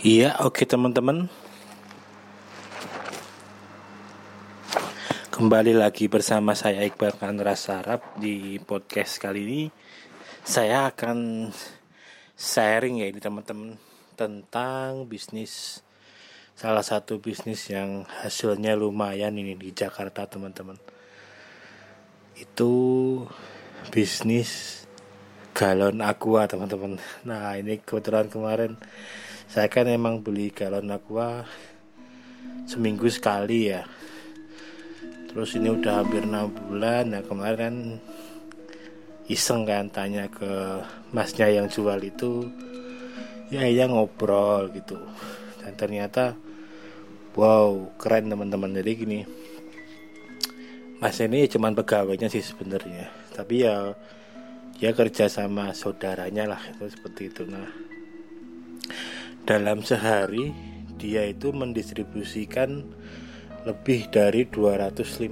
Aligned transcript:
Iya, 0.00 0.32
oke 0.40 0.64
teman-teman. 0.64 1.28
Kembali 5.28 5.76
lagi 5.76 6.08
bersama 6.08 6.56
saya 6.56 6.88
Iqbal 6.88 7.20
Kandra 7.20 7.52
Sarap 7.52 8.16
di 8.16 8.56
podcast 8.64 9.20
kali 9.20 9.44
ini. 9.44 9.62
Saya 10.40 10.88
akan 10.88 11.52
sharing 12.32 13.04
ya 13.04 13.12
ini 13.12 13.20
teman-teman 13.20 13.76
tentang 14.16 15.04
bisnis 15.04 15.84
salah 16.56 16.80
satu 16.80 17.20
bisnis 17.20 17.68
yang 17.68 18.08
hasilnya 18.24 18.80
lumayan 18.80 19.36
ini 19.36 19.52
di 19.52 19.68
Jakarta 19.76 20.24
teman-teman. 20.24 20.80
Itu 22.40 22.72
bisnis 23.92 24.80
galon 25.52 26.00
aqua 26.00 26.48
teman-teman. 26.48 26.96
Nah 27.28 27.52
ini 27.60 27.76
kebetulan 27.84 28.32
kemarin 28.32 28.80
saya 29.50 29.66
kan 29.66 29.90
emang 29.90 30.22
beli 30.22 30.54
galon 30.54 30.94
aqua 30.94 31.42
seminggu 32.70 33.10
sekali 33.10 33.74
ya. 33.74 33.82
Terus 35.26 35.58
ini 35.58 35.74
udah 35.74 36.06
hampir 36.06 36.22
6 36.22 36.30
bulan. 36.54 37.10
Nah 37.10 37.22
kemarin 37.26 37.98
iseng 39.26 39.66
kan 39.66 39.90
tanya 39.90 40.30
ke 40.30 40.46
masnya 41.10 41.50
yang 41.50 41.66
jual 41.66 41.98
itu. 41.98 42.46
Ya 43.50 43.66
iya 43.66 43.90
ngobrol 43.90 44.70
gitu. 44.70 44.94
Dan 45.58 45.74
ternyata 45.74 46.38
wow 47.34 47.90
keren 47.98 48.30
teman-teman. 48.30 48.70
Jadi 48.70 48.90
gini 48.94 49.18
mas 51.02 51.18
ini 51.18 51.50
cuman 51.50 51.74
pegawainya 51.74 52.30
sih 52.30 52.46
sebenarnya. 52.46 53.10
Tapi 53.34 53.66
ya 53.66 53.98
dia 54.78 54.94
kerja 54.94 55.26
sama 55.26 55.74
saudaranya 55.74 56.54
lah 56.54 56.62
itu 56.70 56.86
seperti 56.86 57.34
itu. 57.34 57.42
Nah 57.50 57.89
dalam 59.50 59.82
sehari 59.82 60.54
dia 60.94 61.26
itu 61.26 61.50
mendistribusikan 61.50 62.86
lebih 63.66 64.06
dari 64.06 64.46
250 64.46 65.26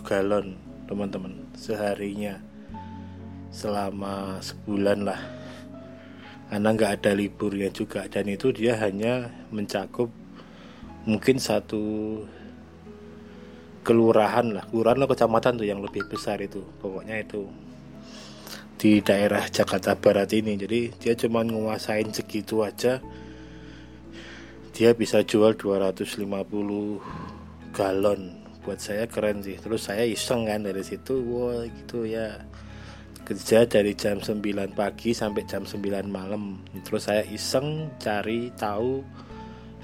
galon 0.00 0.56
teman-teman 0.88 1.44
seharinya. 1.52 2.40
Selama 3.52 4.40
sebulan 4.40 5.04
lah. 5.04 5.20
Karena 6.48 6.72
nggak 6.72 7.04
ada 7.04 7.12
liburnya 7.12 7.68
juga. 7.68 8.08
Dan 8.08 8.32
itu 8.32 8.48
dia 8.48 8.80
hanya 8.80 9.28
mencakup 9.52 10.08
mungkin 11.04 11.36
satu 11.36 12.16
kelurahan 13.84 14.56
lah. 14.56 14.64
Kelurahan 14.72 15.04
atau 15.04 15.10
kecamatan 15.12 15.60
tuh 15.60 15.68
yang 15.68 15.84
lebih 15.84 16.08
besar 16.08 16.40
itu. 16.40 16.64
Pokoknya 16.80 17.20
itu 17.20 17.44
di 18.80 19.04
daerah 19.04 19.44
Jakarta 19.52 20.00
Barat 20.00 20.32
ini. 20.32 20.56
Jadi 20.56 20.96
dia 20.96 21.12
cuma 21.12 21.44
nguasain 21.44 22.08
segitu 22.08 22.64
aja 22.64 23.04
dia 24.80 24.96
bisa 24.96 25.20
jual 25.20 25.52
250 25.60 26.24
galon. 27.76 28.32
Buat 28.64 28.80
saya 28.80 29.04
keren 29.04 29.44
sih. 29.44 29.60
Terus 29.60 29.92
saya 29.92 30.08
iseng 30.08 30.48
kan 30.48 30.64
dari 30.64 30.80
situ 30.80 31.20
wah 31.20 31.68
gitu 31.68 32.08
ya. 32.08 32.48
Kerja 33.20 33.68
dari 33.68 33.92
jam 33.92 34.24
9 34.24 34.40
pagi 34.72 35.12
sampai 35.12 35.44
jam 35.44 35.68
9 35.68 35.84
malam. 36.08 36.64
Terus 36.80 37.12
saya 37.12 37.20
iseng 37.28 37.92
cari 38.00 38.48
tahu 38.56 39.04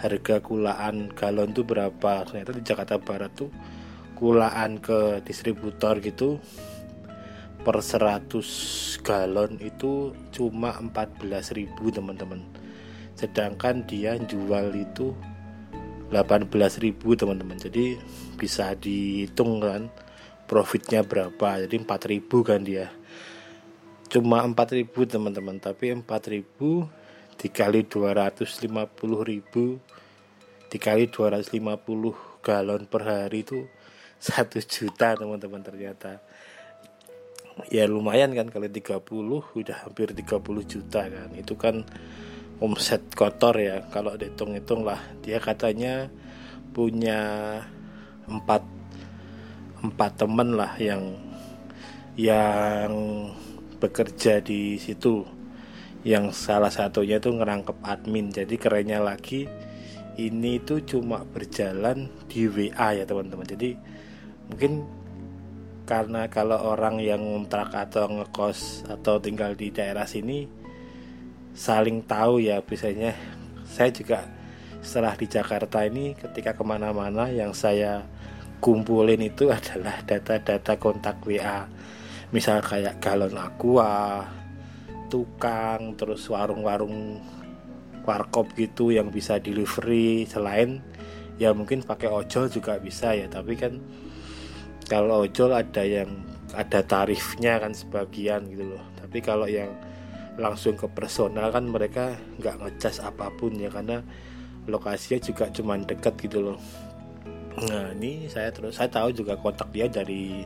harga 0.00 0.40
kulaan 0.40 1.12
galon 1.12 1.52
tuh 1.52 1.68
berapa. 1.68 2.24
Ternyata 2.24 2.56
di 2.56 2.64
Jakarta 2.64 2.96
Barat 2.96 3.36
tuh 3.36 3.52
kulaan 4.16 4.80
ke 4.80 5.20
distributor 5.28 6.00
gitu 6.00 6.40
per 7.60 7.84
100 7.84 8.32
galon 9.04 9.60
itu 9.60 10.16
cuma 10.32 10.72
14.000 10.80 11.68
teman-teman 11.92 12.64
sedangkan 13.16 13.88
dia 13.88 14.20
jual 14.20 14.76
itu 14.76 15.16
18.000 16.12 16.94
teman-teman. 17.18 17.58
Jadi 17.58 17.98
bisa 18.38 18.78
dihitung 18.78 19.58
kan 19.58 19.90
profitnya 20.46 21.02
berapa. 21.02 21.66
Jadi 21.66 21.82
4.000 21.82 22.30
kan 22.46 22.62
dia. 22.62 22.94
Cuma 24.06 24.46
4.000 24.46 24.86
teman-teman. 25.08 25.58
Tapi 25.58 25.90
4.000 25.96 26.46
dikali 27.36 27.84
250.000 27.84 28.56
dikali 30.66 31.06
250 31.08 32.42
galon 32.42 32.82
per 32.86 33.02
hari 33.06 33.44
itu 33.44 33.68
satu 34.16 34.58
juta 34.62 35.16
teman-teman 35.18 35.62
ternyata. 35.62 36.20
Ya 37.72 37.88
lumayan 37.88 38.36
kan 38.36 38.52
kalau 38.52 38.68
30 38.68 39.00
udah 39.56 39.76
hampir 39.88 40.12
30 40.12 40.28
juta 40.68 41.08
kan. 41.08 41.32
Itu 41.34 41.56
kan 41.56 41.88
omset 42.60 43.02
kotor 43.12 43.56
ya. 43.60 43.84
Kalau 43.92 44.16
dihitung-hitung 44.16 44.84
lah 44.86 45.00
dia 45.20 45.38
katanya 45.40 46.08
punya 46.72 47.20
empat 48.26 48.62
empat 49.80 50.10
temen 50.18 50.56
lah 50.56 50.72
yang 50.80 51.16
yang 52.16 52.92
bekerja 53.76 54.40
di 54.40 54.80
situ. 54.80 55.24
Yang 56.06 56.38
salah 56.38 56.70
satunya 56.70 57.18
itu 57.18 57.34
ngerangkep 57.34 57.82
admin. 57.82 58.30
Jadi 58.30 58.54
kerennya 58.56 59.02
lagi 59.02 59.50
ini 60.16 60.56
tuh 60.64 60.80
cuma 60.86 61.26
berjalan 61.28 62.08
di 62.30 62.48
WA 62.48 62.96
ya 62.96 63.04
teman-teman. 63.04 63.44
Jadi 63.44 63.76
mungkin 64.48 64.86
karena 65.86 66.26
kalau 66.26 66.58
orang 66.74 66.98
yang 66.98 67.22
ngontrak 67.22 67.70
atau 67.70 68.10
ngekos 68.10 68.90
atau 68.90 69.22
tinggal 69.22 69.54
di 69.54 69.70
daerah 69.70 70.02
sini 70.02 70.46
saling 71.56 72.04
tahu 72.04 72.44
ya 72.44 72.60
biasanya 72.60 73.16
saya 73.64 73.88
juga 73.88 74.28
setelah 74.84 75.16
di 75.16 75.26
Jakarta 75.26 75.82
ini 75.88 76.12
ketika 76.12 76.52
ke 76.52 76.62
mana-mana 76.62 77.32
yang 77.32 77.56
saya 77.56 78.04
kumpulin 78.60 79.24
itu 79.24 79.48
adalah 79.56 80.04
data-data 80.04 80.76
kontak 80.76 81.24
WA 81.24 81.64
misal 82.30 82.60
kayak 82.60 83.00
galon 83.00 83.34
aqua 83.40 84.28
tukang 85.08 85.94
terus 85.94 86.26
warung-warung 86.28 87.22
warkop 88.06 88.54
gitu 88.54 88.94
yang 88.94 89.10
bisa 89.10 89.38
delivery. 89.42 90.26
Selain 90.26 90.82
ya 91.36 91.54
mungkin 91.54 91.82
pakai 91.82 92.08
ojol 92.10 92.48
juga 92.48 92.78
bisa 92.78 93.12
ya 93.12 93.28
tapi 93.28 93.58
kan 93.58 93.76
kalau 94.86 95.26
ojol 95.26 95.52
ada 95.52 95.82
yang 95.82 96.08
ada 96.54 96.80
tarifnya 96.80 97.58
kan 97.58 97.74
sebagian 97.74 98.46
gitu 98.50 98.76
loh. 98.76 98.84
Tapi 98.98 99.18
kalau 99.22 99.50
yang 99.50 99.70
langsung 100.36 100.76
ke 100.76 100.84
personal 100.92 101.48
kan 101.48 101.64
mereka 101.64 102.12
nggak 102.40 102.56
ngecas 102.60 103.00
apa 103.00 103.32
pun 103.32 103.56
ya 103.56 103.72
karena 103.72 104.04
lokasinya 104.68 105.18
juga 105.22 105.48
cuma 105.48 105.80
dekat 105.80 106.14
gitu 106.20 106.52
loh. 106.52 106.58
Nah 107.56 107.96
ini 107.96 108.28
saya 108.28 108.52
terus 108.52 108.76
saya 108.76 108.92
tahu 108.92 109.16
juga 109.16 109.38
kontak 109.40 109.72
dia 109.72 109.88
dari 109.88 110.44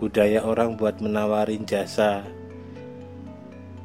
budaya 0.00 0.40
orang 0.40 0.80
buat 0.80 1.04
menawarin 1.04 1.68
jasa 1.68 2.24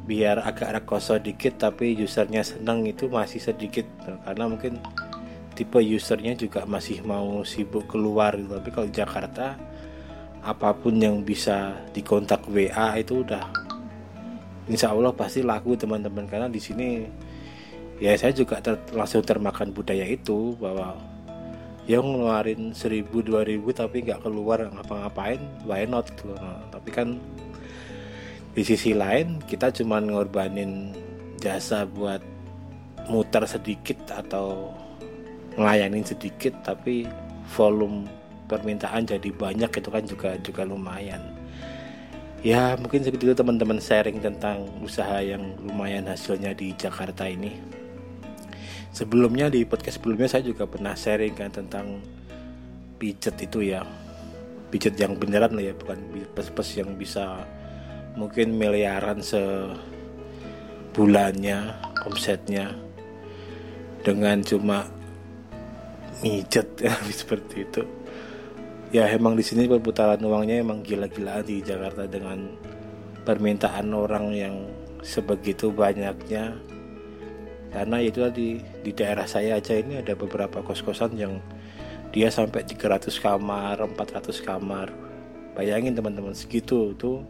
biar 0.08 0.40
agak 0.40 0.72
rekoso 0.72 1.20
dikit 1.20 1.60
tapi 1.60 2.00
usernya 2.00 2.48
seneng 2.48 2.88
itu 2.88 3.12
masih 3.12 3.44
sedikit 3.44 3.84
karena 4.24 4.48
mungkin 4.48 4.80
tipe 5.52 5.84
usernya 5.84 6.32
juga 6.32 6.64
masih 6.64 7.04
mau 7.04 7.44
sibuk 7.44 7.92
keluar 7.92 8.40
gitu. 8.40 8.56
tapi 8.56 8.72
kalau 8.72 8.88
di 8.88 8.96
Jakarta 8.96 9.60
apa 10.48 10.72
pun 10.80 10.96
yang 10.96 11.28
bisa 11.28 11.76
dikontak 11.92 12.48
WA 12.48 12.96
itu 13.04 13.20
udah 13.28 13.67
Insya 14.68 14.92
Allah 14.92 15.16
pasti 15.16 15.44
laku 15.44 15.80
teman-teman. 15.80 16.28
Karena 16.28 16.48
di 16.52 16.60
sini 16.60 17.04
ya 17.98 18.14
saya 18.20 18.36
juga 18.36 18.60
ter, 18.60 18.78
langsung 18.94 19.24
termakan 19.24 19.74
budaya 19.74 20.04
itu 20.06 20.54
bahwa 20.60 20.96
yang 21.88 22.04
ngeluarin 22.04 22.76
seribu 22.76 23.24
dua 23.24 23.48
ribu 23.48 23.72
tapi 23.72 24.04
nggak 24.04 24.20
keluar 24.20 24.60
ngapa-ngapain 24.68 25.40
why 25.64 25.88
not 25.88 26.04
gitu. 26.12 26.36
Nah, 26.36 26.68
tapi 26.68 26.92
kan 26.92 27.16
di 28.52 28.64
sisi 28.66 28.92
lain 28.92 29.40
kita 29.48 29.72
cuma 29.72 30.04
ngorbanin 30.04 30.92
jasa 31.40 31.88
buat 31.88 32.20
muter 33.08 33.48
sedikit 33.48 33.96
atau 34.12 34.76
ngelayanin 35.56 36.04
sedikit 36.04 36.52
tapi 36.66 37.08
volume 37.56 38.04
permintaan 38.52 39.08
jadi 39.08 39.30
banyak 39.32 39.72
itu 39.72 39.90
kan 39.94 40.04
juga 40.04 40.30
juga 40.44 40.62
lumayan 40.68 41.37
ya 42.48 42.80
mungkin 42.80 43.04
seperti 43.04 43.28
itu 43.28 43.36
teman-teman 43.36 43.84
sharing 43.84 44.24
tentang 44.24 44.64
usaha 44.80 45.20
yang 45.20 45.60
lumayan 45.68 46.08
hasilnya 46.08 46.56
di 46.56 46.72
Jakarta 46.80 47.28
ini. 47.28 47.52
Sebelumnya 48.96 49.52
di 49.52 49.68
podcast 49.68 50.00
sebelumnya 50.00 50.32
saya 50.32 50.48
juga 50.48 50.64
pernah 50.64 50.96
sharing 50.96 51.36
kan 51.36 51.52
tentang 51.52 52.00
pijet 52.96 53.36
itu 53.44 53.68
ya. 53.68 53.84
Pijet 54.72 54.96
yang 54.96 55.20
beneran 55.20 55.60
lah 55.60 55.64
ya 55.72 55.76
bukan 55.76 56.00
pes-pes 56.32 56.80
yang 56.80 56.96
bisa 56.96 57.44
mungkin 58.16 58.56
miliaran 58.56 59.20
sebulannya 59.20 60.00
omsetnya 62.08 62.72
dengan 64.08 64.40
cuma 64.40 64.88
mijet 66.24 66.80
ya 66.80 66.96
seperti 67.20 67.68
itu 67.68 67.84
ya 68.92 69.04
emang 69.12 69.36
di 69.36 69.44
sini 69.44 69.68
perputaran 69.68 70.24
uangnya 70.24 70.64
emang 70.64 70.80
gila-gilaan 70.80 71.44
di 71.44 71.60
Jakarta 71.60 72.08
dengan 72.08 72.56
permintaan 73.28 73.92
orang 73.92 74.32
yang 74.32 74.56
sebegitu 75.04 75.76
banyaknya. 75.76 76.56
Karena 77.68 77.98
itu 78.00 78.24
tadi 78.24 78.64
di 78.64 78.92
daerah 78.96 79.28
saya 79.28 79.60
aja 79.60 79.76
ini 79.76 80.00
ada 80.00 80.16
beberapa 80.16 80.64
kos-kosan 80.64 81.20
yang 81.20 81.44
dia 82.16 82.32
sampai 82.32 82.64
300 82.64 83.12
kamar 83.20 83.76
400 83.84 84.40
kamar. 84.40 84.88
Bayangin 85.52 85.92
teman-teman 85.92 86.32
segitu 86.32 86.96
tuh 86.96 87.28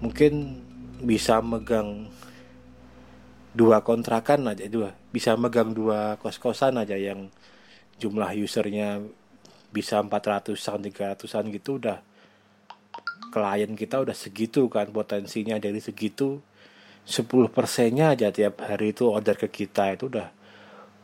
mungkin 0.00 0.64
bisa 1.04 1.44
megang 1.44 2.08
dua 3.56 3.80
kontrakan 3.80 4.52
aja 4.52 4.68
dua 4.68 4.92
bisa 5.08 5.32
megang 5.32 5.72
dua 5.72 6.20
kos-kosan 6.20 6.76
aja 6.76 6.92
yang 6.96 7.32
jumlah 7.96 8.28
usernya 8.36 9.00
bisa 9.76 10.00
400-an 10.00 10.80
300-an 10.80 11.44
gitu 11.52 11.76
udah 11.76 12.00
klien 13.28 13.76
kita 13.76 14.00
udah 14.00 14.16
segitu 14.16 14.72
kan 14.72 14.88
potensinya 14.88 15.60
dari 15.60 15.84
segitu. 15.84 16.40
10 17.06 17.52
persennya 17.54 18.16
aja 18.16 18.34
tiap 18.34 18.64
hari 18.64 18.90
itu 18.90 19.06
order 19.06 19.38
ke 19.38 19.46
kita 19.46 19.94
itu 19.94 20.10
udah 20.10 20.32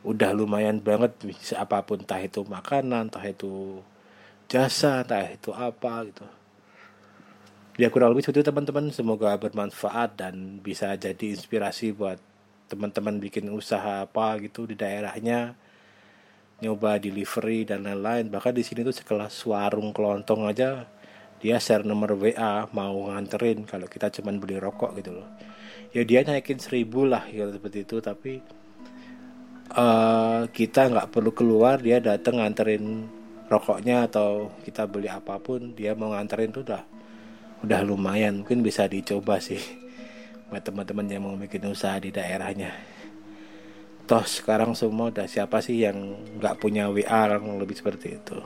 udah 0.02 0.30
lumayan 0.34 0.82
banget 0.82 1.14
bisa 1.22 1.62
apa 1.62 1.78
pun 1.86 2.02
entah 2.02 2.19
itu 2.19 2.42
makanan 2.42 3.06
entah 3.06 3.22
itu 3.22 3.78
jasa 4.50 5.06
entah 5.06 5.30
itu 5.30 5.54
apa 5.54 6.08
gitu. 6.10 6.26
Ya 7.78 7.88
kurang 7.88 8.12
lebih 8.16 8.26
seperti 8.26 8.48
teman-teman. 8.50 8.90
Semoga 8.90 9.36
bermanfaat 9.38 10.19
dan 10.19 10.58
bisa 10.58 10.92
jadi 10.98 11.36
inspirasi 11.36 11.94
buat 11.94 12.19
teman-teman 12.66 13.20
bikin 13.20 13.52
usaha 13.52 14.08
apa 14.08 14.40
gitu 14.40 14.64
di 14.64 14.74
daerahnya 14.74 15.54
nyoba 16.62 17.03
delivery 17.03 17.67
dan 17.67 17.82
lain-lain. 17.82 18.31
Bahkan 18.31 18.55
di 18.55 18.62
sini 18.62 18.87
tuh 18.87 18.94
sekelas 18.94 19.35
warung 19.50 19.91
kelontong 19.91 20.47
aja 20.47 20.87
dia 21.43 21.59
share 21.59 21.82
nomor 21.82 22.14
WA 22.14 22.70
mau 22.70 23.11
nganterin 23.11 23.67
kalau 23.67 23.91
kita 23.91 24.14
cuman 24.14 24.38
beli 24.38 24.62
rokok 24.62 24.94
gitu 25.03 25.19
loh. 25.19 25.26
Ya 25.91 26.06
dia 26.06 26.23
naikin 26.23 26.62
seribu 26.62 27.03
lah 27.03 27.26
ya 27.26 27.50
seperti 27.50 27.82
itu. 27.82 27.99
Tapi 27.99 28.38
uh, 29.75 30.47
kita 30.47 30.87
nggak 30.87 31.11
perlu 31.11 31.35
keluar 31.35 31.82
dia 31.82 31.99
datang 31.99 32.38
nganterin 32.38 33.11
rokoknya 33.50 34.06
atau 34.06 34.55
kita 34.62 34.87
beli 34.87 35.11
apa 35.11 35.43
pun 35.43 35.75
dia 35.75 35.99
mau 35.99 36.15
nganterin 36.15 36.55
tuh 36.55 36.62
udah 36.62 36.82
udah 37.67 37.81
lumayan. 37.82 38.47
Mungkin 38.47 38.62
bisa 38.62 38.87
dicoba 38.87 39.43
sih 39.43 39.58
buat 40.49 40.62
teman-teman 40.62 41.11
yang 41.11 41.26
mau 41.26 41.35
bikin 41.35 41.67
usaha 41.67 41.99
di 41.99 42.15
daerahnya 42.15 43.01
toh 44.12 44.29
sekarang 44.29 44.76
semua 44.76 45.09
udah 45.09 45.25
siapa 45.25 45.64
sih 45.64 45.88
yang 45.88 45.97
nggak 46.37 46.61
punya 46.61 46.93
WA 46.93 47.32
lebih 47.32 47.81
seperti 47.81 48.20
itu 48.20 48.37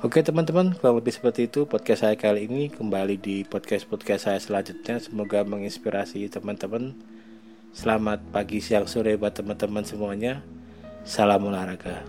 Oke 0.00 0.20
teman-teman, 0.20 0.76
kurang 0.76 1.00
lebih 1.00 1.16
seperti 1.16 1.48
itu 1.48 1.64
podcast 1.64 2.04
saya 2.04 2.12
kali 2.12 2.44
ini. 2.44 2.68
Kembali 2.68 3.16
di 3.16 3.40
podcast-podcast 3.40 4.28
saya 4.28 4.36
selanjutnya. 4.36 5.00
Semoga 5.00 5.40
menginspirasi 5.48 6.28
teman-teman. 6.28 6.92
Selamat 7.72 8.20
pagi, 8.28 8.60
siang, 8.60 8.84
sore 8.84 9.16
buat 9.16 9.32
teman-teman 9.32 9.80
semuanya. 9.80 10.44
Salam 11.08 11.48
olahraga. 11.48 12.04